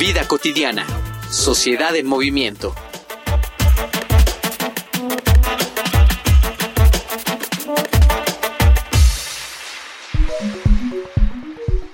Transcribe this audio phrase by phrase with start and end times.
[0.00, 0.86] Vida cotidiana.
[1.28, 2.74] Sociedad en movimiento.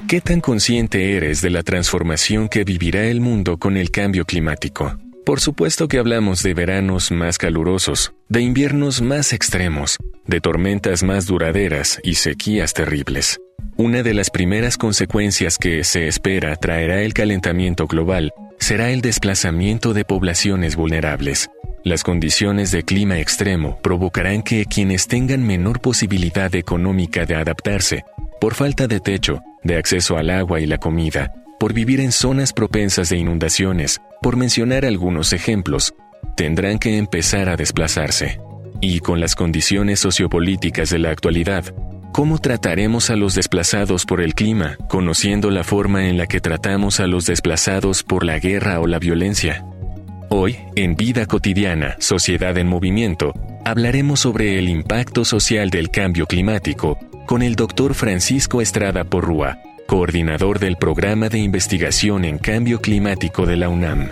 [0.07, 4.97] ¿Qué tan consciente eres de la transformación que vivirá el mundo con el cambio climático?
[5.25, 9.97] Por supuesto que hablamos de veranos más calurosos, de inviernos más extremos,
[10.27, 13.41] de tormentas más duraderas y sequías terribles.
[13.79, 19.93] Una de las primeras consecuencias que se espera traerá el calentamiento global será el desplazamiento
[19.93, 21.51] de poblaciones vulnerables.
[21.85, 28.05] Las condiciones de clima extremo provocarán que quienes tengan menor posibilidad económica de adaptarse,
[28.41, 32.55] por falta de techo, de acceso al agua y la comida, por vivir en zonas
[32.55, 35.95] propensas de inundaciones, por mencionar algunos ejemplos,
[36.35, 38.41] tendrán que empezar a desplazarse.
[38.81, 41.75] Y con las condiciones sociopolíticas de la actualidad,
[42.17, 46.99] ¿Cómo trataremos a los desplazados por el clima, conociendo la forma en la que tratamos
[46.99, 49.67] a los desplazados por la guerra o la violencia?
[50.31, 53.35] Hoy, en Vida Cotidiana, Sociedad en Movimiento,
[53.67, 60.59] hablaremos sobre el impacto social del cambio climático con el doctor Francisco Estrada Porrúa, coordinador
[60.59, 64.09] del Programa de Investigación en Cambio Climático de la UNAM.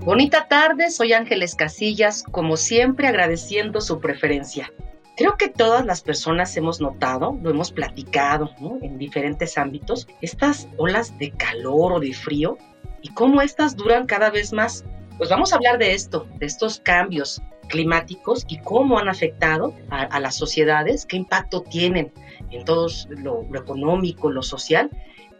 [0.00, 4.72] Bonita tarde, soy Ángeles Casillas, como siempre agradeciendo su preferencia.
[5.18, 8.50] Creo que todas las personas hemos notado, lo hemos platicado
[8.82, 12.56] en diferentes ámbitos, estas olas de calor o de frío
[13.02, 14.84] y cómo estas duran cada vez más.
[15.16, 20.20] Pues vamos a hablar de esto, de estos cambios climáticos y cómo han afectado a,
[20.20, 22.12] las sociedades, qué impacto tienen
[22.52, 24.88] en todo lo, lo económico, lo social,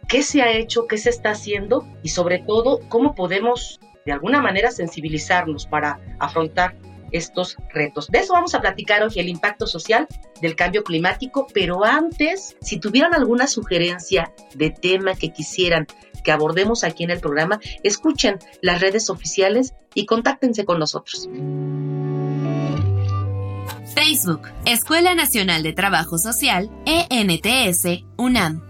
[0.09, 4.41] qué se ha hecho, qué se está haciendo y sobre todo cómo podemos de alguna
[4.41, 6.75] manera sensibilizarnos para afrontar
[7.11, 8.07] estos retos.
[8.07, 10.07] De eso vamos a platicar hoy, el impacto social
[10.41, 15.87] del cambio climático, pero antes, si tuvieran alguna sugerencia de tema que quisieran
[16.23, 21.29] que abordemos aquí en el programa, escuchen las redes oficiales y contáctense con nosotros.
[23.95, 28.63] Facebook, Escuela Nacional de Trabajo Social, ENTS, UNAM.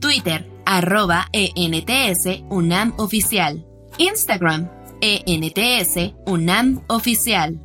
[0.00, 3.66] Twitter, arroba ENTS, UNAM Oficial.
[3.98, 4.68] Instagram,
[5.00, 7.60] ENTS, UNAM Oficial.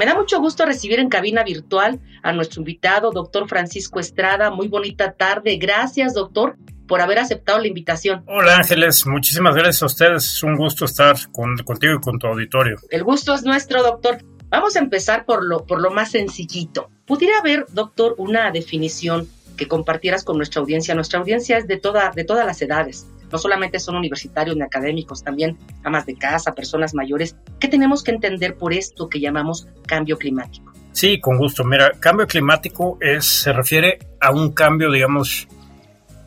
[0.00, 4.50] Me da mucho gusto recibir en cabina virtual a nuestro invitado, doctor Francisco Estrada.
[4.50, 5.58] Muy bonita tarde.
[5.58, 6.56] Gracias, doctor,
[6.88, 8.22] por haber aceptado la invitación.
[8.26, 10.24] Hola Ángeles, muchísimas gracias a ustedes.
[10.24, 12.76] Es un gusto estar contigo y con tu auditorio.
[12.88, 14.24] El gusto es nuestro, doctor.
[14.48, 16.88] Vamos a empezar por lo, por lo más sencillito.
[17.04, 19.28] ¿Pudiera haber, doctor, una definición
[19.60, 20.94] que compartieras con nuestra audiencia?
[20.94, 25.22] Nuestra audiencia es de, toda, de todas las edades no solamente son universitarios ni académicos,
[25.22, 27.36] también amas de casa, personas mayores.
[27.58, 30.72] ¿Qué tenemos que entender por esto que llamamos cambio climático?
[30.92, 31.64] Sí, con gusto.
[31.64, 35.46] Mira, cambio climático es, se refiere a un cambio, digamos,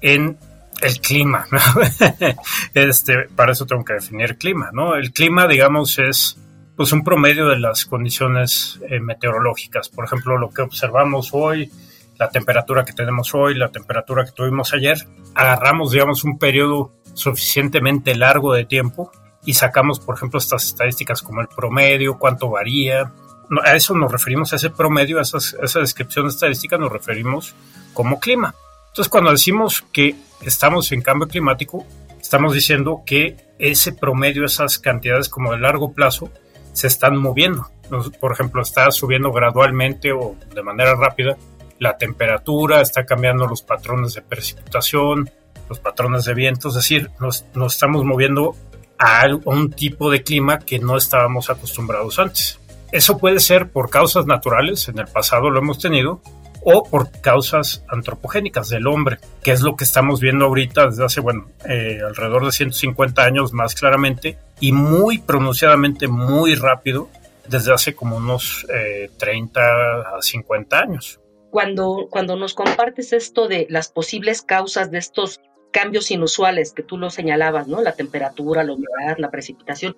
[0.01, 0.37] en
[0.81, 1.45] el clima.
[2.73, 4.95] este, para eso tengo que definir clima, ¿no?
[4.95, 6.37] El clima, digamos, es
[6.75, 9.89] pues un promedio de las condiciones eh, meteorológicas.
[9.89, 11.69] Por ejemplo, lo que observamos hoy,
[12.17, 14.97] la temperatura que tenemos hoy, la temperatura que tuvimos ayer,
[15.35, 19.11] agarramos, digamos, un periodo suficientemente largo de tiempo
[19.45, 23.11] y sacamos, por ejemplo, estas estadísticas como el promedio, cuánto varía.
[23.63, 27.55] A eso nos referimos, a ese promedio, a, esa descripción estadística nos referimos
[27.93, 28.55] como clima.
[28.87, 31.85] Entonces, cuando decimos que estamos en cambio climático,
[32.21, 36.29] estamos diciendo que ese promedio, esas cantidades como de largo plazo,
[36.73, 37.67] se están moviendo.
[38.19, 41.37] Por ejemplo, está subiendo gradualmente o de manera rápida
[41.83, 45.29] la temperatura, está cambiando los patrones de precipitación,
[45.67, 48.55] los patrones de viento, es decir, nos, estamos moviendo
[48.97, 52.59] a un tipo de clima que no estábamos acostumbrados antes.
[52.93, 56.21] Eso puede ser por causas naturales, en el pasado lo hemos tenido,
[56.61, 61.19] o por causas antropogénicas del hombre, que es lo que estamos viendo ahorita desde hace,
[61.19, 67.09] bueno, eh, alrededor de 150 años más claramente y muy pronunciadamente, muy rápido,
[67.45, 68.65] desde hace como unos
[69.17, 71.19] 30 eh, a 50 años
[71.53, 75.39] cuando, cuando nos compartes esto de las posibles causas de estos
[75.69, 77.79] cambios inusuales que tú lo señalabas, ¿no?
[77.79, 79.95] La temperatura, la humedad, la precipitación.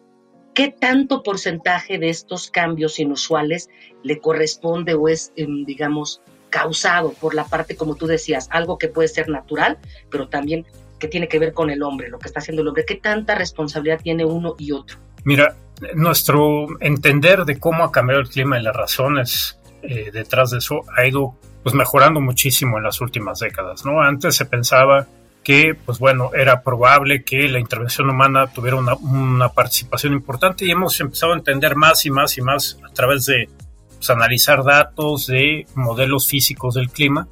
[0.53, 3.69] ¿Qué tanto porcentaje de estos cambios inusuales
[4.03, 8.89] le corresponde o es, em, digamos, causado por la parte, como tú decías, algo que
[8.89, 9.77] puede ser natural,
[10.11, 10.65] pero también
[10.99, 12.83] que tiene que ver con el hombre, lo que está haciendo el hombre.
[12.83, 14.97] ¿Qué tanta responsabilidad tiene uno y otro?
[15.23, 15.55] Mira,
[15.93, 20.81] nuestro entender de cómo ha cambiado el clima y las razones eh, detrás de eso
[20.95, 24.01] ha ido pues mejorando muchísimo en las últimas décadas, ¿no?
[24.01, 25.07] Antes se pensaba
[25.45, 30.99] que, pues bueno, era probable que la intervención humana tuviera una, participación importante y hemos
[30.99, 33.47] empezado a entender más y más y más a través de
[33.95, 37.27] pues, analizar datos de modelos físicos del clima.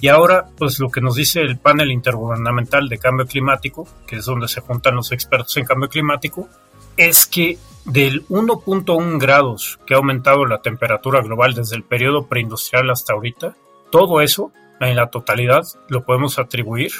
[0.00, 4.24] Y ahora, pues lo que nos dice el panel intergubernamental de cambio climático, que es
[4.24, 6.48] donde se juntan los expertos en cambio climático,
[6.96, 12.90] es que del 1.1 grados que ha aumentado la temperatura global desde el periodo preindustrial
[12.90, 13.56] hasta ahorita,
[13.90, 16.92] todo eso en la totalidad lo podemos atribuir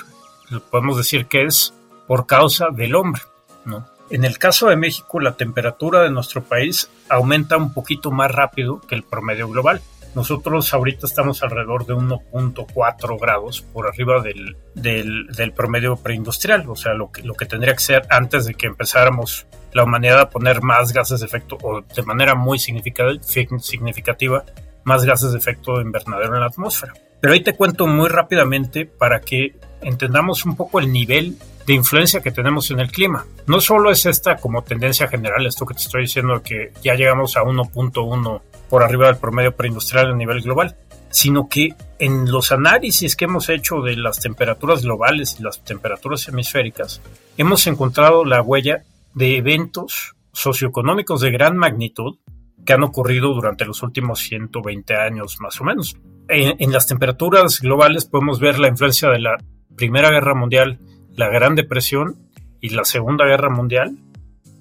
[0.71, 1.75] podemos decir que es
[2.07, 3.23] por causa del hombre,
[3.65, 3.87] ¿no?
[4.11, 8.81] En el caso de México, la temperatura de nuestro país aumenta un poquito más rápido
[8.81, 9.83] que el promedio global.
[10.15, 16.95] Nosotros ahorita estamos alrededor de 1.4 grados por arriba del, del, promedio preindustrial, o sea,
[16.95, 19.47] lo que, lo que tendría que ser antes de que empezáramos
[19.79, 24.45] la humanidad a poner más gases de efecto, o de manera muy significativa,
[24.85, 26.93] más gases de efecto invernadero en la atmósfera.
[27.21, 31.37] Pero ahí te cuento muy rápidamente para que entendamos un poco el nivel
[31.67, 33.25] de influencia que tenemos en el clima.
[33.47, 37.37] No solo es esta como tendencia general, esto que te estoy diciendo, que ya llegamos
[37.37, 40.77] a 1.1 por arriba del promedio preindustrial a nivel global,
[41.11, 46.27] sino que en los análisis que hemos hecho de las temperaturas globales y las temperaturas
[46.29, 47.01] hemisféricas,
[47.37, 48.83] hemos encontrado la huella
[49.19, 52.19] de eventos socioeconómicos de gran magnitud
[52.65, 55.97] que han ocurrido durante los últimos 120 años más o menos.
[56.29, 59.37] En, las temperaturas globales podemos ver la influencia de la
[59.75, 60.79] Primera Guerra Mundial,
[61.17, 62.31] la Gran Depresión
[62.61, 63.99] y la Segunda Guerra Mundial,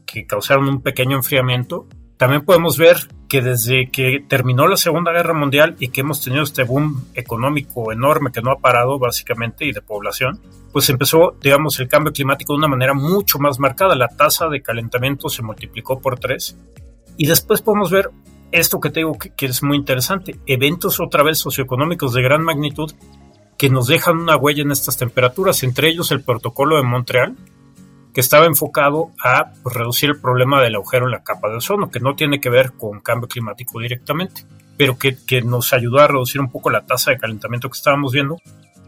[0.08, 1.88] que causaron un pequeño enfriamiento.
[2.18, 2.98] También podemos ver
[3.30, 7.92] que desde que terminó la Segunda Guerra Mundial y que hemos tenido este boom económico
[7.92, 10.42] enorme que no ha parado básicamente y de población,
[10.72, 13.96] pues empezó, digamos, el cambio climático de una manera mucho más marcada.
[13.96, 16.58] La tasa de calentamiento se multiplicó por tres
[17.18, 18.10] y después podemos ver
[18.52, 22.92] esto que te digo que, es muy interesante, eventos otra vez socioeconómicos de gran magnitud
[23.58, 27.36] que nos dejan una huella en estas temperaturas, entre ellos el protocolo de Montreal,
[28.18, 31.92] que estaba enfocado a pues, reducir el problema del agujero en la capa de ozono,
[31.92, 34.44] que no tiene que ver con cambio climático directamente,
[34.76, 38.14] pero que, que nos ayudó a reducir un poco la tasa de calentamiento que estábamos
[38.14, 38.40] viendo,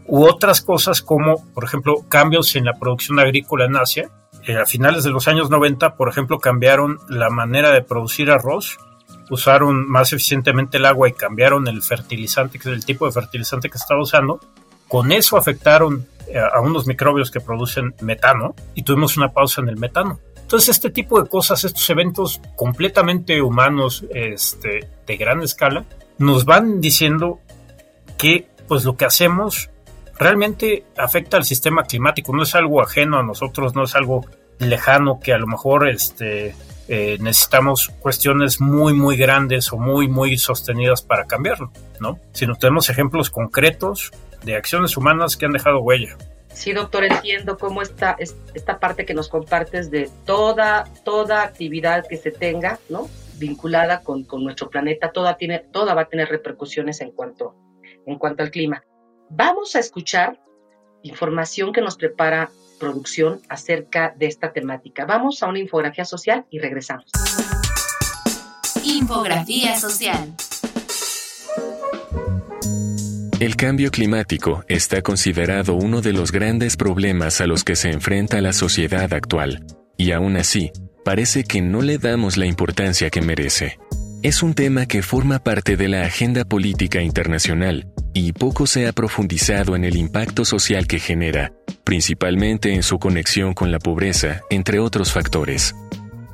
[0.08, 4.10] u otras cosas como, por ejemplo, cambios en la producción agrícola en Asia,
[4.48, 8.80] eh, a finales de los años 90, por ejemplo, cambiaron la manera de producir arroz,
[9.30, 13.70] usaron más eficientemente el agua y cambiaron el fertilizante, que es el tipo de fertilizante
[13.70, 14.40] que estaba usando.
[14.88, 19.78] Con eso afectaron a unos microbios que producen metano y tuvimos una pausa en el
[19.78, 20.20] metano.
[20.36, 25.86] Entonces, este tipo de cosas, estos eventos completamente humanos este, de gran escala,
[26.18, 27.40] nos van diciendo
[28.18, 29.70] que pues lo que hacemos
[30.18, 34.25] realmente afecta al sistema climático, no es algo ajeno a nosotros, no es algo
[34.60, 36.56] lejano que a lo mejor este,
[36.91, 42.19] eh, necesitamos cuestiones muy, muy grandes o muy, muy sostenidas para cambiarlo, ¿no?
[42.33, 44.12] Sino tenemos ejemplos concretos
[44.44, 46.18] de acciones humanas que han dejado huella.
[46.51, 48.18] Sí, doctor, entiendo cómo está
[48.56, 53.07] esta parte que nos compartes de toda, toda actividad que se tenga, ¿no?
[53.38, 57.56] Vinculada con, con nuestro planeta, toda, tiene, toda va a tener repercusiones en cuanto,
[58.07, 58.83] en cuanto al clima.
[59.30, 60.41] Vamos a escuchar
[61.03, 65.05] información que nos prepara producción acerca de esta temática.
[65.05, 67.05] Vamos a una infografía social y regresamos.
[68.83, 70.33] Infografía social.
[73.39, 78.41] El cambio climático está considerado uno de los grandes problemas a los que se enfrenta
[78.41, 80.71] la sociedad actual, y aún así,
[81.05, 83.77] parece que no le damos la importancia que merece.
[84.22, 88.92] Es un tema que forma parte de la agenda política internacional y poco se ha
[88.92, 91.54] profundizado en el impacto social que genera,
[91.86, 95.74] principalmente en su conexión con la pobreza, entre otros factores.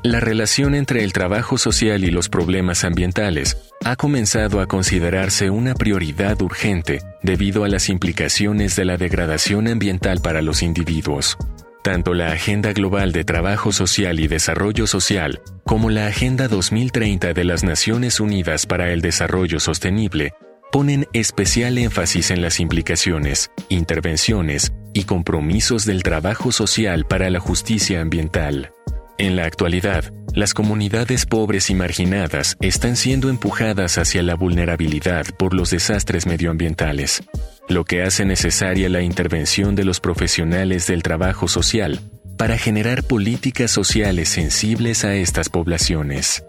[0.01, 5.75] La relación entre el trabajo social y los problemas ambientales ha comenzado a considerarse una
[5.75, 11.37] prioridad urgente debido a las implicaciones de la degradación ambiental para los individuos.
[11.85, 17.43] Tanto la Agenda Global de Trabajo Social y Desarrollo Social como la Agenda 2030 de
[17.43, 20.33] las Naciones Unidas para el Desarrollo Sostenible
[20.71, 28.01] ponen especial énfasis en las implicaciones, intervenciones y compromisos del trabajo social para la justicia
[28.01, 28.71] ambiental.
[29.19, 35.53] En la actualidad, las comunidades pobres y marginadas están siendo empujadas hacia la vulnerabilidad por
[35.53, 37.21] los desastres medioambientales
[37.67, 41.99] lo que hace necesaria la intervención de los profesionales del trabajo social
[42.37, 46.43] para generar políticas sociales sensibles a estas poblaciones.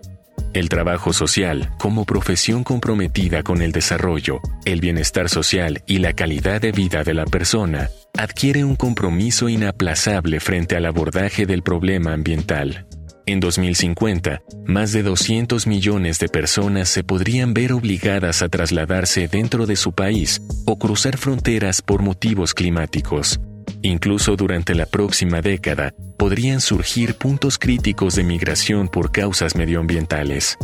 [0.52, 6.60] El trabajo social, como profesión comprometida con el desarrollo, el bienestar social y la calidad
[6.60, 12.86] de vida de la persona, adquiere un compromiso inaplazable frente al abordaje del problema ambiental.
[13.28, 19.66] En 2050, más de 200 millones de personas se podrían ver obligadas a trasladarse dentro
[19.66, 23.40] de su país o cruzar fronteras por motivos climáticos.
[23.82, 30.56] Incluso durante la próxima década, podrían surgir puntos críticos de migración por causas medioambientales.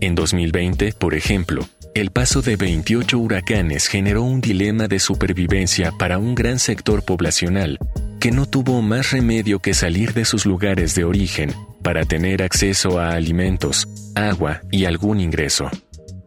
[0.00, 1.66] En 2020, por ejemplo,
[1.96, 7.80] el paso de 28 huracanes generó un dilema de supervivencia para un gran sector poblacional
[8.20, 11.52] que no tuvo más remedio que salir de sus lugares de origen
[11.84, 13.86] para tener acceso a alimentos,
[14.16, 15.70] agua y algún ingreso.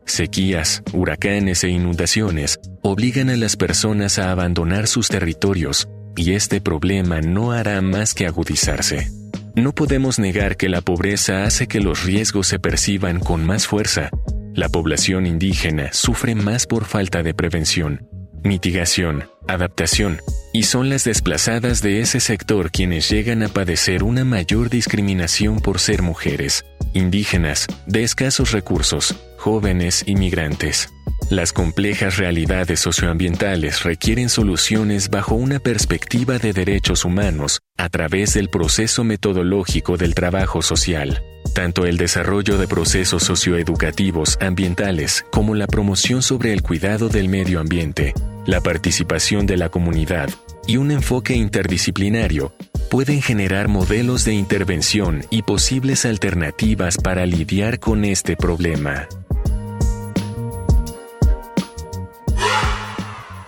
[0.06, 7.20] Sequías, huracanes e inundaciones obligan a las personas a abandonar sus territorios y este problema
[7.22, 9.12] no hará más que agudizarse.
[9.56, 14.12] No podemos negar que la pobreza hace que los riesgos se perciban con más fuerza.
[14.54, 18.07] La población indígena sufre más por falta de prevención,
[18.44, 20.22] mitigación, adaptación,
[20.54, 25.80] y son las desplazadas de ese sector quienes llegan a padecer una mayor discriminación por
[25.80, 30.90] ser mujeres, indígenas, de escasos recursos, jóvenes y migrantes.
[31.30, 38.50] Las complejas realidades socioambientales requieren soluciones bajo una perspectiva de derechos humanos a través del
[38.50, 41.22] proceso metodológico del trabajo social.
[41.54, 47.60] Tanto el desarrollo de procesos socioeducativos ambientales como la promoción sobre el cuidado del medio
[47.60, 48.14] ambiente,
[48.46, 50.30] la participación de la comunidad
[50.68, 52.54] y un enfoque interdisciplinario
[52.90, 59.08] pueden generar modelos de intervención y posibles alternativas para lidiar con este problema.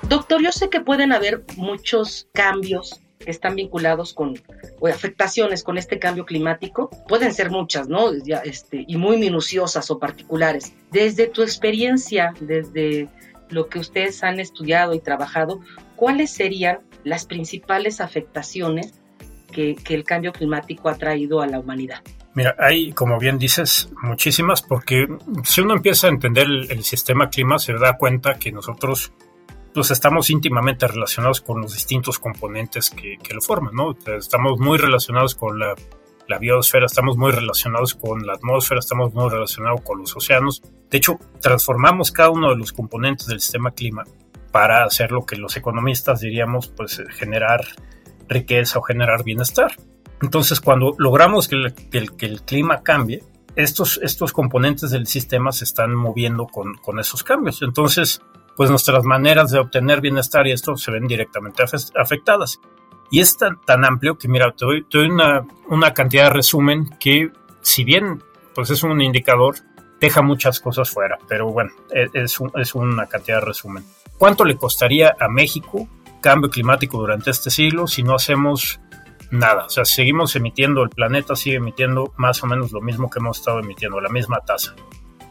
[0.10, 4.42] Doctor, yo sé que pueden haber muchos cambios que están vinculados con
[4.80, 6.90] o afectaciones con este cambio climático.
[7.08, 8.12] Pueden ser muchas, ¿no?
[8.12, 10.74] este, y muy minuciosas o particulares.
[10.92, 13.10] Desde tu experiencia, desde
[13.50, 15.60] lo que ustedes han estudiado y trabajado,
[15.96, 18.94] ¿cuáles serían las principales afectaciones
[19.52, 22.02] que, el cambio climático ha traído a la humanidad?
[22.36, 25.08] Mira, hay, como bien dices, muchísimas, porque
[25.44, 29.12] si uno empieza a entender el sistema clima, se da cuenta que nosotros
[29.80, 33.96] pues estamos íntimamente relacionados con los distintos componentes que, lo forman, ¿no?
[34.18, 35.74] Estamos muy relacionados con la,
[36.38, 40.62] biosfera, estamos muy relacionados con la atmósfera, estamos muy relacionados con los océanos.
[40.90, 44.04] De hecho, transformamos cada uno de los componentes del sistema clima
[44.52, 47.66] para hacer lo que los economistas diríamos, pues generar
[48.28, 49.72] riqueza o generar bienestar.
[50.22, 51.74] Entonces, cuando logramos que el,
[52.18, 53.24] que el, clima cambie,
[53.56, 57.62] estos, estos componentes del sistema se están moviendo con, con esos cambios.
[57.62, 58.22] Entonces,
[58.60, 61.64] pues nuestras maneras de obtener bienestar y esto se ven directamente
[61.96, 62.60] afectadas.
[63.10, 67.32] Y es tan, tan amplio que, mira, te doy, una, una, cantidad de resumen que,
[67.62, 68.22] si bien
[68.54, 69.56] pues es un indicador,
[70.02, 73.86] deja muchas cosas fuera, pero bueno, e, es, es una cantidad de resumen.
[74.18, 75.88] ¿Cuánto le costaría a México
[76.20, 78.82] cambio climático durante este siglo si no hacemos
[79.32, 79.68] nada?
[79.68, 83.40] O sea, seguimos emitiendo, el planeta sigue emitiendo más o menos lo mismo que hemos
[83.40, 84.76] estado emitiendo, la misma tasa.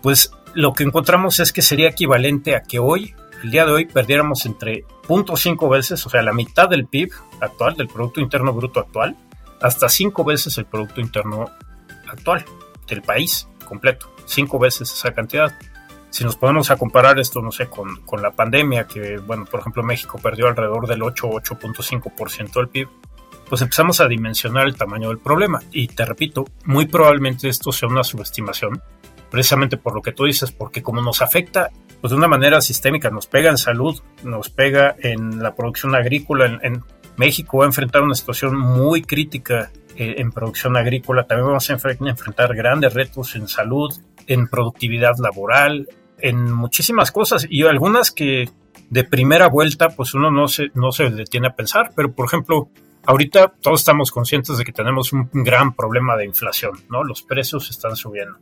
[0.00, 3.86] Pues lo que encontramos es que sería equivalente a que hoy, el día de hoy,
[3.86, 8.80] perdiéramos entre 0.5 veces, o sea, la mitad del PIB actual, del Producto Interno Bruto
[8.80, 9.16] actual,
[9.60, 11.46] hasta 5 veces el Producto Interno
[12.08, 12.44] actual
[12.86, 15.56] del país completo, 5 veces esa cantidad.
[16.10, 19.60] Si nos ponemos a comparar esto, no sé, con, con la pandemia, que, bueno, por
[19.60, 22.88] ejemplo, México perdió alrededor del 8 8.5% del PIB,
[23.48, 25.60] pues empezamos a dimensionar el tamaño del problema.
[25.70, 28.82] Y te repito, muy probablemente esto sea una subestimación
[29.30, 31.70] precisamente por lo que tú dices, porque como nos afecta
[32.00, 36.58] pues de una manera sistémica, nos pega en salud, nos pega en la producción agrícola,
[36.62, 36.84] en,
[37.16, 41.72] México va a enfrentar una situación muy crítica eh, en producción agrícola, también vamos a
[41.72, 43.92] enfrentar grandes retos en salud,
[44.28, 45.88] en productividad laboral,
[46.20, 48.48] en muchísimas cosas y algunas que
[48.88, 52.68] de primera vuelta pues uno no se, no se detiene a pensar, pero por ejemplo,
[53.04, 57.02] ahorita todos estamos conscientes de que tenemos un gran problema de inflación, ¿no?
[57.02, 58.38] Los precios están subiendo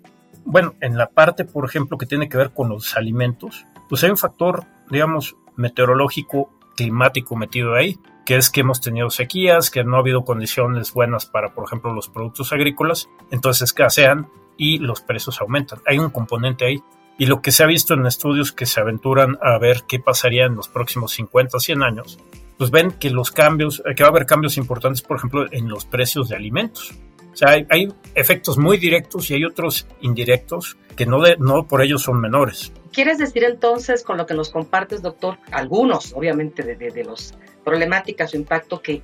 [0.46, 4.10] bueno, en la parte, por ejemplo, que tiene que ver con los alimentos, pues hay
[4.10, 9.96] un factor, digamos, meteorológico, climático metido ahí, que es que hemos tenido sequías, que no
[9.96, 15.40] ha habido condiciones buenas para, por ejemplo, los productos agrícolas, entonces escasean y los precios
[15.40, 15.80] aumentan.
[15.86, 16.82] Hay un componente ahí.
[17.18, 20.44] Y lo que se ha visto en estudios que se aventuran a ver qué pasaría
[20.44, 22.18] en los próximos 50, 100 años,
[22.58, 25.86] pues ven que los cambios, que va a haber cambios importantes, por ejemplo, en los
[25.86, 26.94] precios de alimentos.
[27.36, 31.98] O sea, hay, efectos muy directos y hay otros indirectos que no, no por ello
[31.98, 32.72] son menores.
[32.94, 38.32] ¿Quieres decir entonces, con lo que nos compartes, doctor, algunos, obviamente, de, de, los problemáticas
[38.32, 39.02] o impacto que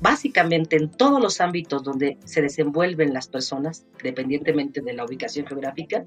[0.00, 6.04] básicamente en todos los ámbitos donde se desenvuelven las personas, dependientemente de la ubicación geográfica,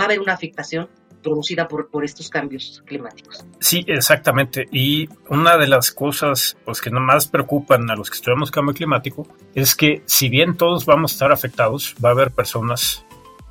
[0.00, 0.88] va a haber una afectación
[1.22, 3.44] producida por, por estos cambios climáticos.
[3.60, 4.68] Sí, exactamente.
[4.72, 9.26] Y una de las cosas pues, que más preocupan a los que estudiamos cambio climático
[9.54, 13.04] es que si bien todos vamos a estar afectados, va a haber personas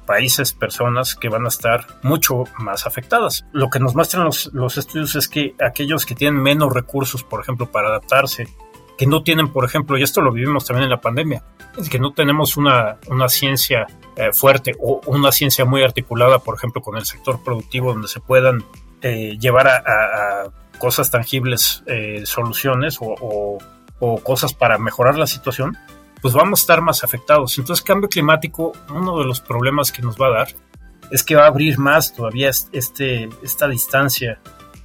[0.05, 3.45] países, personas que van a estar mucho más afectadas.
[3.51, 7.41] Lo que nos muestran los, los estudios es que aquellos que tienen menos recursos, por
[7.41, 8.47] ejemplo, para adaptarse,
[8.97, 11.43] que no tienen, por ejemplo, y esto lo vivimos también en la pandemia,
[11.77, 13.85] es que no tenemos una, una ciencia
[14.15, 18.19] eh, fuerte o una ciencia muy articulada, por ejemplo, con el sector productivo, donde se
[18.19, 18.65] puedan
[19.01, 23.57] eh, llevar a, cosas tangibles eh, soluciones o,
[23.99, 25.75] o, cosas para mejorar la situación,
[26.21, 27.57] pues vamos a estar más afectados.
[27.57, 30.47] Entonces, cambio climático, uno de los problemas que nos va a dar
[31.09, 34.39] es que va a abrir más todavía este, esta distancia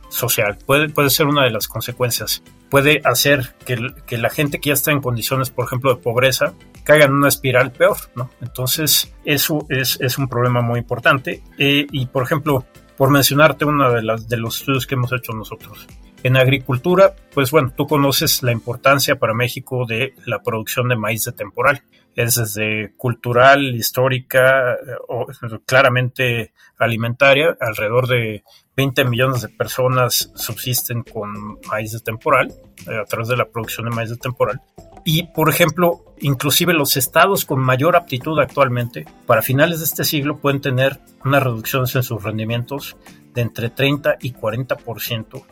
[0.08, 0.56] social.
[0.64, 2.42] Puede, puede ser una de las consecuencias.
[2.72, 3.76] Puede hacer que,
[4.06, 7.28] que, la gente que ya está en condiciones, por ejemplo, de pobreza, caiga en una
[7.28, 8.30] espiral peor, ¿no?
[8.40, 11.42] Entonces, eso es, es un problema muy importante.
[11.58, 12.64] Eh, y, por ejemplo,
[12.96, 15.86] por mencionarte uno de, las, de los estudios que hemos hecho nosotros.
[16.24, 21.24] En agricultura, pues bueno, tú conoces la importancia para México de la producción de maíz
[21.24, 21.82] de temporal.
[22.14, 24.76] Es desde cultural, histórica,
[25.08, 25.26] o
[25.66, 27.56] claramente alimentaria.
[27.58, 28.44] Alrededor de
[28.76, 32.52] 20 millones de personas subsisten con maíz de temporal,
[32.86, 34.60] eh, a través de la producción de maíz de temporal.
[35.04, 40.38] Y, por ejemplo, inclusive los estados con mayor aptitud actualmente, para finales de este siglo
[40.38, 42.96] pueden tener una reducción en sus rendimientos
[43.34, 45.42] de entre 30 y 40%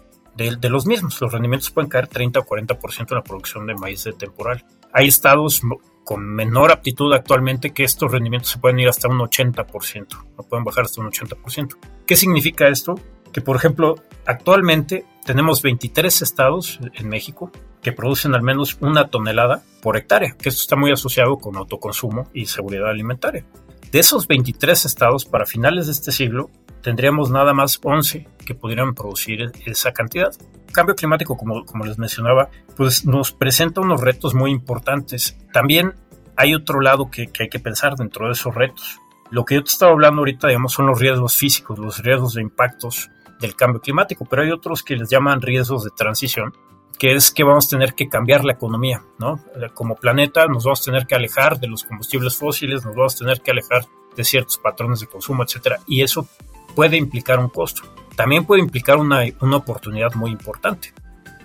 [0.49, 1.21] de, los mismos.
[1.21, 4.65] Los rendimientos pueden caer 30 o 40% en la producción de maíz de temporal.
[4.93, 5.61] Hay estados
[6.05, 10.07] con menor aptitud actualmente que estos rendimientos se pueden ir hasta un 80%,
[10.37, 11.77] no pueden bajar hasta un 80%.
[12.07, 12.95] ¿Qué significa esto?
[13.33, 19.63] Que, por ejemplo, actualmente tenemos 23 estados en México que producen al menos una tonelada
[19.83, 23.45] por hectárea, que esto está muy asociado con autoconsumo y seguridad alimentaria.
[23.93, 26.51] De esos 23 estados, para finales de este siglo,
[26.83, 30.33] tendríamos nada más 11 que pudieran producir esa cantidad.
[30.67, 35.37] El cambio climático, como, como les mencionaba, pues nos presenta unos retos muy importantes.
[35.53, 35.95] También
[36.37, 38.99] hay otro lado que, que hay que pensar dentro de esos retos.
[39.31, 42.43] Lo que yo te estaba hablando ahorita, digamos, son los riesgos físicos, los riesgos de
[42.43, 46.53] impactos del cambio climático, pero hay otros que les llaman riesgos de transición,
[46.99, 49.43] que es que vamos a tener que cambiar la economía, ¿no?
[49.73, 53.19] Como planeta nos vamos a tener que alejar de los combustibles fósiles, nos vamos a
[53.19, 56.29] tener que alejar de ciertos patrones de consumo, etcétera, y eso
[56.75, 57.83] puede implicar un costo.
[58.17, 60.93] También puede implicar una, una oportunidad muy importante.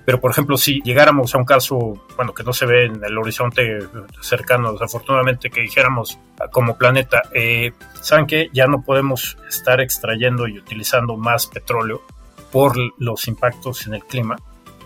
[0.05, 3.17] Pero, por ejemplo, si llegáramos a un caso, bueno, que no se ve en el
[3.17, 3.79] horizonte
[4.21, 6.19] cercano, desafortunadamente, que dijéramos
[6.51, 12.03] como planeta, eh, ¿saben que Ya no podemos estar extrayendo y utilizando más petróleo
[12.51, 14.35] por los impactos en el clima.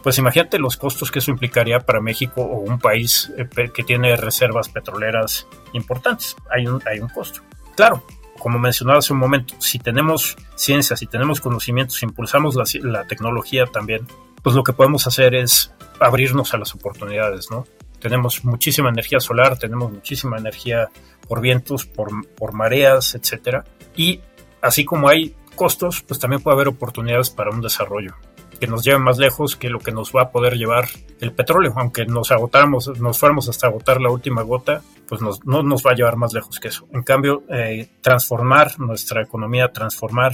[0.01, 4.15] Pues imagínate los costos que eso implicaría para México o un país eh, que tiene
[4.15, 6.37] reservas petroleras importantes.
[6.49, 7.41] Hay un, hay un costo.
[7.75, 8.03] Claro,
[8.39, 13.05] como mencionaba hace un momento, si tenemos ciencia, si tenemos conocimientos, si impulsamos la, la
[13.05, 14.07] tecnología también,
[14.41, 17.65] pues lo que podemos hacer es abrirnos a las oportunidades, ¿no?
[17.99, 20.89] Tenemos muchísima energía solar, tenemos muchísima energía
[21.27, 23.65] por vientos, por, por mareas, etcétera.
[23.95, 24.21] Y
[24.61, 28.15] así como hay costos, pues también puede haber oportunidades para un desarrollo
[28.59, 30.85] que nos lleve más lejos que lo que nos va a poder llevar
[31.19, 31.73] el petróleo.
[31.75, 35.95] Aunque nos agotáramos, nos fuéramos hasta agotar la última gota, pues no nos va a
[35.95, 36.87] llevar más lejos que eso.
[36.93, 40.33] En cambio, eh, transformar nuestra economía, transformar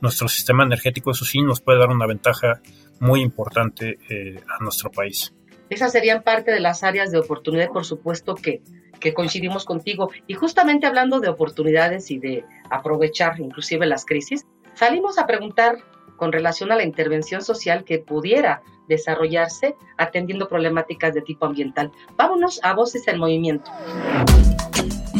[0.00, 2.60] nuestro sistema energético, eso sí nos puede dar una ventaja
[3.00, 5.32] muy importante eh, a nuestro país.
[5.70, 8.62] Esas serían parte de las áreas de oportunidad, por supuesto que,
[9.00, 10.10] que coincidimos contigo.
[10.26, 15.78] Y justamente hablando de oportunidades y de aprovechar inclusive las crisis, salimos a preguntar
[16.16, 21.90] con relación a la intervención social que pudiera desarrollarse atendiendo problemáticas de tipo ambiental.
[22.16, 23.70] Vámonos a Voces en Movimiento.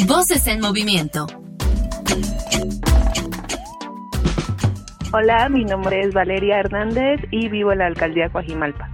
[0.06, 1.26] Voces en Movimiento.
[5.14, 8.90] Hola, mi nombre es Valeria Hernández y vivo en la alcaldía Coajimalpa.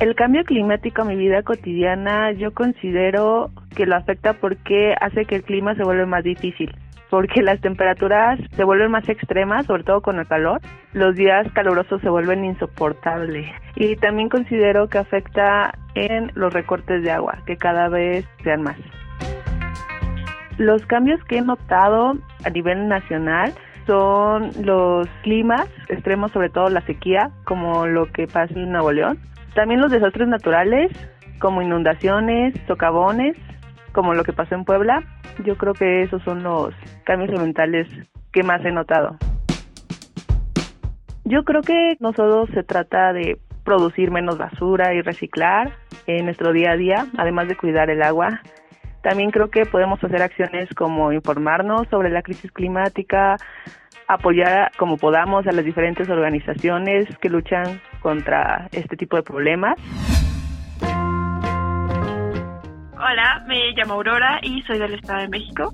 [0.00, 5.36] El cambio climático a mi vida cotidiana yo considero que lo afecta porque hace que
[5.36, 6.72] el clima se vuelva más difícil,
[7.10, 10.60] porque las temperaturas se vuelven más extremas, sobre todo con el calor,
[10.92, 17.10] los días calurosos se vuelven insoportables y también considero que afecta en los recortes de
[17.10, 18.76] agua, que cada vez sean más.
[20.58, 23.52] Los cambios que he notado a nivel nacional
[23.86, 29.18] son los climas extremos, sobre todo la sequía, como lo que pasa en Nuevo León.
[29.54, 30.90] También los desastres naturales,
[31.38, 33.36] como inundaciones, socavones,
[33.92, 35.02] como lo que pasó en Puebla.
[35.44, 36.74] Yo creo que esos son los
[37.04, 37.88] cambios ambientales
[38.32, 39.16] que más he notado.
[41.24, 45.74] Yo creo que no solo se trata de producir menos basura y reciclar
[46.06, 48.40] en nuestro día a día, además de cuidar el agua.
[49.02, 53.36] También creo que podemos hacer acciones como informarnos sobre la crisis climática,
[54.08, 59.76] apoyar como podamos a las diferentes organizaciones que luchan contra este tipo de problemas.
[63.00, 65.72] Hola, me llamo Aurora y soy del Estado de México.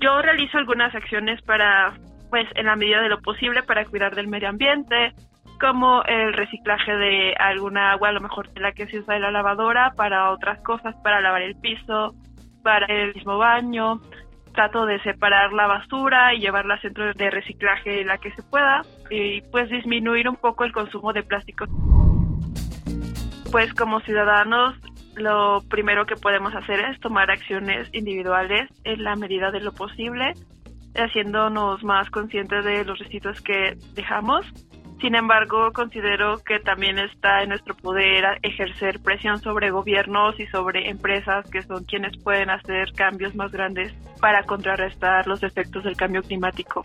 [0.00, 1.92] Yo realizo algunas acciones para,
[2.30, 5.12] pues, en la medida de lo posible, para cuidar del medio ambiente,
[5.60, 9.22] como el reciclaje de alguna agua, a lo mejor de la que se usa en
[9.22, 12.14] la lavadora, para otras cosas, para lavar el piso,
[12.62, 14.00] para el mismo baño.
[14.54, 18.80] Trato de separar la basura y llevarla al centro de reciclaje la que se pueda
[19.10, 21.66] y pues disminuir un poco el consumo de plástico.
[23.52, 24.74] Pues como ciudadanos
[25.14, 30.32] lo primero que podemos hacer es tomar acciones individuales en la medida de lo posible,
[30.96, 34.46] haciéndonos más conscientes de los residuos que dejamos
[35.02, 40.88] sin embargo, considero que también está en nuestro poder ejercer presión sobre gobiernos y sobre
[40.88, 46.22] empresas que son quienes pueden hacer cambios más grandes para contrarrestar los efectos del cambio
[46.22, 46.84] climático.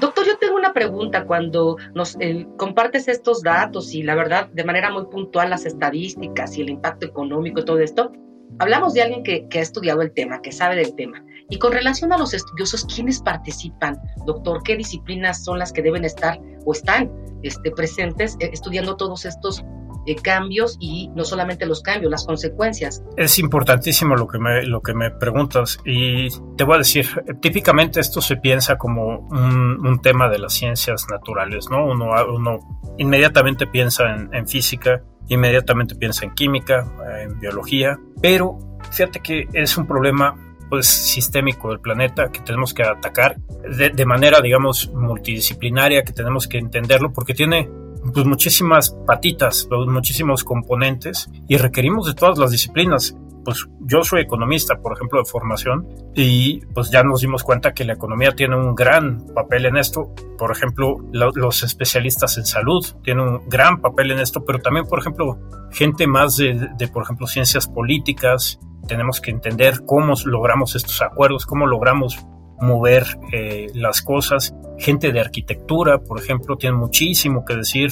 [0.00, 4.64] Doctor, yo tengo una pregunta cuando nos eh, compartes estos datos y la verdad de
[4.64, 8.10] manera muy puntual las estadísticas y el impacto económico y todo esto.
[8.58, 11.22] Hablamos de alguien que, que ha estudiado el tema, que sabe del tema.
[11.50, 14.62] Y con relación a los estudiosos, ¿quiénes participan, doctor?
[14.62, 17.10] ¿Qué disciplinas son las que deben estar o están
[17.42, 19.62] este, presentes eh, estudiando todos estos
[20.06, 23.02] eh, cambios y no solamente los cambios, las consecuencias?
[23.16, 27.06] Es importantísimo lo que, me, lo que me preguntas y te voy a decir,
[27.40, 31.84] típicamente esto se piensa como un, un tema de las ciencias naturales, ¿no?
[31.84, 32.58] Uno, uno
[32.98, 36.86] inmediatamente piensa en, en física, inmediatamente piensa en química,
[37.22, 38.58] en biología, pero
[38.90, 40.36] fíjate que es un problema
[40.70, 46.58] pues, sistémico del planeta que tenemos que atacar de, manera, digamos, multidisciplinaria, que tenemos que
[46.58, 47.68] entenderlo porque tiene
[48.12, 53.16] pues muchísimas patitas, muchísimos componentes y requerimos de todas las disciplinas.
[53.44, 57.84] Pues yo soy economista, por ejemplo, de formación y pues ya nos dimos cuenta que
[57.84, 60.12] la economía tiene un gran papel en esto.
[60.36, 64.98] Por ejemplo, los especialistas en salud tienen un gran papel en esto, pero también, por
[64.98, 65.38] ejemplo,
[65.70, 71.46] gente más de, de por ejemplo, ciencias políticas, tenemos que entender cómo logramos estos acuerdos,
[71.46, 72.18] cómo logramos
[72.60, 74.54] mover eh, las cosas.
[74.78, 77.90] Gente de arquitectura, por ejemplo, tiene muchísimo que decir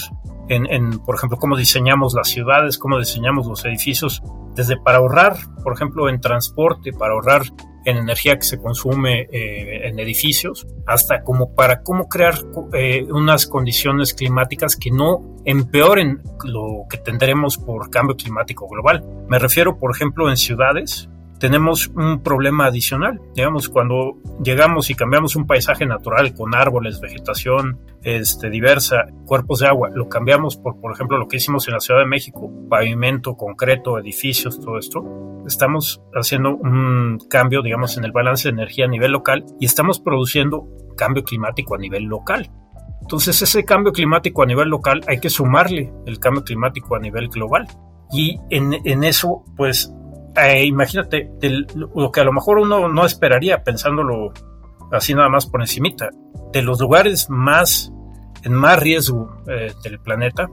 [0.48, 4.22] en, por ejemplo, cómo diseñamos las ciudades, cómo diseñamos los edificios,
[4.54, 7.42] desde para ahorrar, por ejemplo, en transporte, para ahorrar
[7.84, 12.34] en energía que se consume eh, en edificios, hasta como para cómo crear
[12.72, 19.04] eh, unas condiciones climáticas que no empeoren lo que tendremos por cambio climático global.
[19.28, 23.20] Me refiero, por ejemplo, en ciudades, tenemos un problema adicional.
[23.34, 29.68] Digamos, cuando llegamos y cambiamos un paisaje natural con árboles, vegetación este, diversa, cuerpos de
[29.68, 33.36] agua, lo cambiamos por, por ejemplo, lo que hicimos en la Ciudad de México, pavimento,
[33.36, 35.04] concreto, edificios, todo esto.
[35.46, 40.00] Estamos haciendo un cambio, digamos, en el balance de energía a nivel local y estamos
[40.00, 42.50] produciendo cambio climático a nivel local.
[43.00, 47.28] Entonces, ese cambio climático a nivel local hay que sumarle el cambio climático a nivel
[47.28, 47.66] global.
[48.10, 49.92] Y en, en eso, pues
[50.40, 51.30] eh, imagínate
[51.74, 54.32] lo que a lo mejor uno no esperaría pensándolo
[54.92, 56.10] así nada más por encimita,
[56.52, 57.92] de los lugares más
[58.44, 60.48] en más riesgo eh, del planeta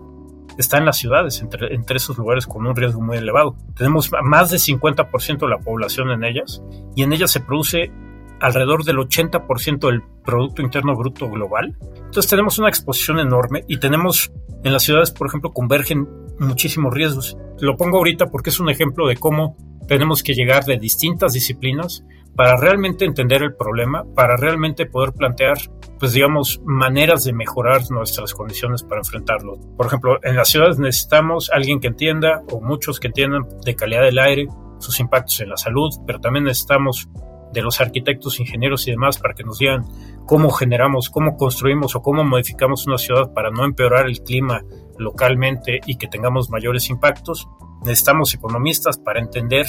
[0.57, 3.55] está en las ciudades, entre, entre esos lugares con un riesgo muy elevado.
[3.75, 6.61] Tenemos más del 50% de la población en ellas
[6.95, 7.91] y en ellas se produce
[8.39, 11.77] alrededor del 80% del Producto Interno Bruto global.
[11.95, 14.31] Entonces tenemos una exposición enorme y tenemos
[14.63, 16.07] en las ciudades, por ejemplo, convergen
[16.39, 17.37] muchísimos riesgos.
[17.59, 22.03] Lo pongo ahorita porque es un ejemplo de cómo tenemos que llegar de distintas disciplinas
[22.35, 25.57] para realmente entender el problema, para realmente poder plantear,
[25.99, 29.57] pues digamos, maneras de mejorar nuestras condiciones para enfrentarlo.
[29.77, 34.03] Por ejemplo, en las ciudades necesitamos alguien que entienda, o muchos que entiendan, de calidad
[34.03, 34.47] del aire,
[34.79, 37.07] sus impactos en la salud, pero también necesitamos
[37.53, 39.85] de los arquitectos, ingenieros y demás para que nos digan
[40.25, 44.63] cómo generamos, cómo construimos o cómo modificamos una ciudad para no empeorar el clima
[44.97, 47.47] localmente y que tengamos mayores impactos.
[47.81, 49.65] Necesitamos economistas para entender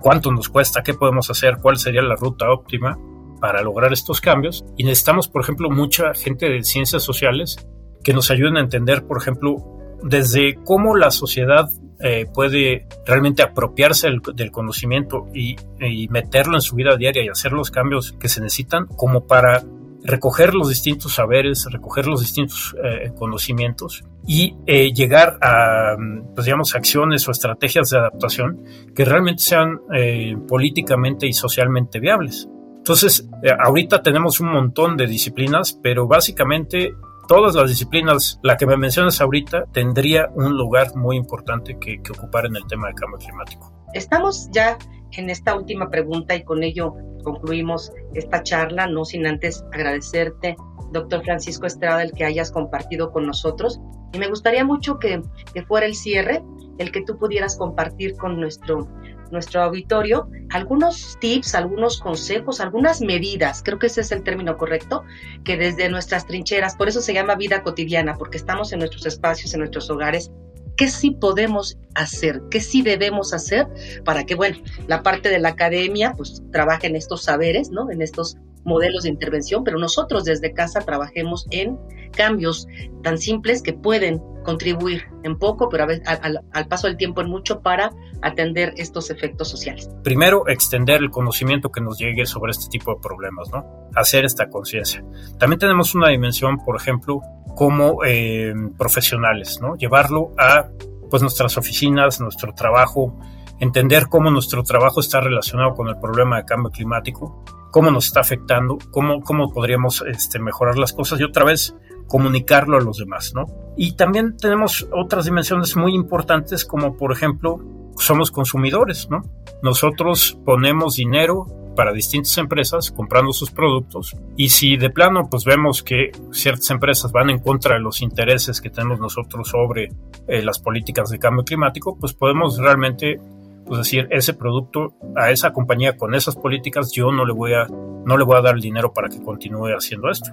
[0.00, 2.98] cuánto nos cuesta, qué podemos hacer, cuál sería la ruta óptima
[3.40, 4.64] para lograr estos cambios.
[4.76, 7.66] Y necesitamos, por ejemplo, mucha gente de ciencias sociales
[8.02, 9.56] que nos ayuden a entender, por ejemplo,
[10.02, 11.68] desde cómo la sociedad
[12.02, 17.52] eh, puede realmente apropiarse del, conocimiento y, y, meterlo en su vida diaria y hacer
[17.52, 19.62] los cambios que se necesitan, como para
[20.02, 25.96] recoger los distintos saberes, recoger los distintos eh, conocimientos y eh, llegar a,
[26.34, 32.48] pues digamos, acciones o estrategias de adaptación que realmente sean eh, políticamente y socialmente viables.
[32.78, 33.28] Entonces,
[33.62, 36.94] ahorita tenemos un montón de disciplinas, pero básicamente
[37.28, 42.12] todas las disciplinas, la que me mencionas ahorita, tendría un lugar muy importante que, que
[42.12, 43.70] ocupar en el tema del cambio climático.
[43.92, 44.78] Estamos ya
[45.12, 50.56] en esta última pregunta y con ello concluimos esta charla, no sin antes agradecerte,
[50.92, 53.80] doctor Francisco Estrada, el que hayas compartido con nosotros.
[54.12, 55.22] Y me gustaría mucho que,
[55.54, 56.42] que fuera el cierre,
[56.78, 58.88] el que tú pudieras compartir con nuestro
[59.30, 65.04] nuestro auditorio algunos tips, algunos consejos, algunas medidas, creo que ese es el término correcto,
[65.44, 69.54] que desde nuestras trincheras, por eso se llama vida cotidiana, porque estamos en nuestros espacios,
[69.54, 70.32] en nuestros hogares,
[70.80, 72.40] ¿qué sí podemos hacer?
[72.50, 73.66] ¿Qué sí debemos hacer
[74.02, 77.90] para que, bueno, la parte de la academia pues trabaje en estos saberes, ¿no?
[77.90, 81.78] En estos modelos de intervención, pero nosotros desde casa trabajemos en
[82.12, 82.66] cambios
[83.02, 87.28] tan simples que pueden contribuir en poco, pero a veces, al, paso del tiempo en
[87.28, 87.90] mucho para
[88.22, 89.90] atender estos efectos sociales.
[90.02, 93.64] Primero, extender el conocimiento que nos llegue sobre este tipo de problemas, ¿no?
[93.94, 95.04] Hacer esta conciencia.
[95.38, 97.20] También tenemos una dimensión, por ejemplo,
[97.54, 99.76] como eh, profesionales, ¿no?
[99.76, 100.68] Llevarlo a
[101.10, 103.18] pues nuestras oficinas, nuestro trabajo,
[103.58, 108.20] entender cómo nuestro trabajo está relacionado con el problema de cambio climático, cómo nos está
[108.20, 111.74] afectando, cómo, cómo podríamos este, mejorar las cosas y otra vez
[112.06, 113.46] comunicarlo a los demás, ¿no?
[113.76, 117.60] Y también tenemos otras dimensiones muy importantes como por ejemplo
[117.96, 119.22] somos consumidores, ¿no?
[119.62, 125.84] Nosotros ponemos dinero para distintas empresas comprando sus productos y si de plano pues vemos
[125.84, 129.88] que ciertas empresas van en contra de los intereses que tenemos nosotros sobre
[130.26, 133.20] eh, las políticas de cambio climático, pues podemos realmente
[133.66, 137.66] pues decir, ese producto a esa compañía con esas políticas yo no le voy a
[137.66, 140.30] no le voy a dar el dinero para que continúe haciendo esto.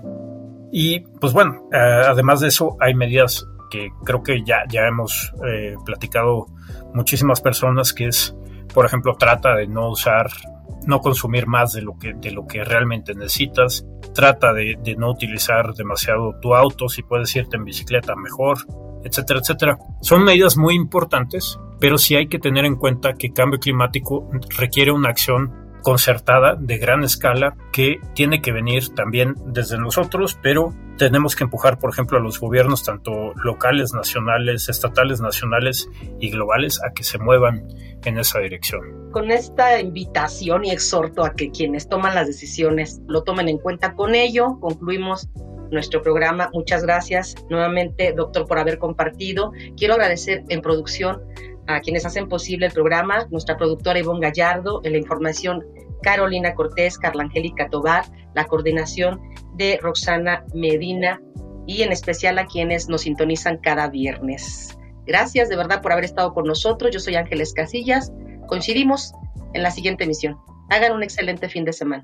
[0.71, 5.33] Y pues bueno, eh, además de eso hay medidas que creo que ya, ya hemos
[5.45, 6.47] eh, platicado
[6.93, 8.35] muchísimas personas, que es,
[8.73, 10.27] por ejemplo, trata de no usar,
[10.85, 15.11] no consumir más de lo que, de lo que realmente necesitas, trata de, de no
[15.11, 18.57] utilizar demasiado tu auto, si puedes irte en bicicleta mejor,
[19.03, 19.77] etcétera, etcétera.
[20.01, 24.91] Son medidas muy importantes, pero sí hay que tener en cuenta que cambio climático requiere
[24.91, 31.35] una acción concertada de gran escala que tiene que venir también desde nosotros, pero tenemos
[31.35, 36.91] que empujar, por ejemplo, a los gobiernos, tanto locales, nacionales, estatales, nacionales y globales, a
[36.91, 37.67] que se muevan
[38.03, 39.11] en esa dirección.
[39.11, 43.93] Con esta invitación y exhorto a que quienes toman las decisiones lo tomen en cuenta,
[43.93, 45.29] con ello concluimos
[45.71, 46.49] nuestro programa.
[46.53, 49.51] Muchas gracias nuevamente, doctor, por haber compartido.
[49.77, 51.21] Quiero agradecer en producción
[51.67, 55.65] a quienes hacen posible el programa, nuestra productora Ivonne Gallardo, en la información
[56.01, 59.19] Carolina Cortés, Carla Angélica Tobar, la coordinación
[59.55, 61.19] de Roxana Medina
[61.65, 64.77] y en especial a quienes nos sintonizan cada viernes.
[65.05, 66.91] Gracias de verdad por haber estado con nosotros.
[66.93, 68.11] Yo soy Ángeles Casillas.
[68.47, 69.13] Coincidimos
[69.53, 70.37] en la siguiente emisión.
[70.69, 72.03] Hagan un excelente fin de semana.